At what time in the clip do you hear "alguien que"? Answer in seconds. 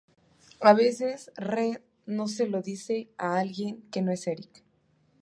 3.37-4.01